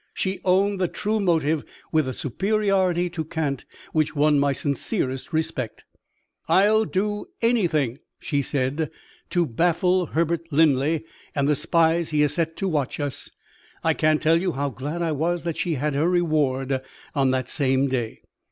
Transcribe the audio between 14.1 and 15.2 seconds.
tell you how glad I